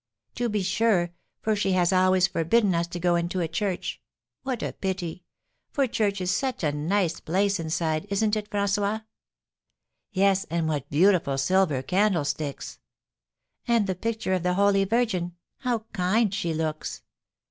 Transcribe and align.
"To 0.33 0.49
be 0.49 0.63
sure, 0.63 1.11
for 1.43 1.55
she 1.55 1.73
has 1.73 1.93
always 1.93 2.25
forbidden 2.25 2.73
us 2.73 2.87
to 2.87 2.99
go 2.99 3.13
into 3.15 3.39
a 3.39 3.47
church. 3.47 4.01
What 4.41 4.63
a 4.63 4.73
pity! 4.73 5.25
For 5.69 5.85
church 5.85 6.19
is 6.21 6.31
such 6.35 6.63
a 6.63 6.71
nice 6.71 7.19
place 7.19 7.59
inside, 7.59 8.07
isn't 8.09 8.35
it, 8.35 8.49
François?" 8.49 9.05
"Yes; 10.11 10.45
and 10.49 10.67
what 10.67 10.89
beautiful 10.89 11.37
silver 11.37 11.83
candlesticks!" 11.83 12.79
"And 13.67 13.85
the 13.85 13.93
picture 13.93 14.33
of 14.33 14.41
the 14.41 14.55
holy 14.55 14.85
Virgin, 14.85 15.35
how 15.59 15.85
kind 15.93 16.33
she 16.33 16.51
looks!" 16.51 17.03